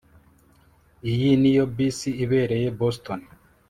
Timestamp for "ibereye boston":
2.23-3.19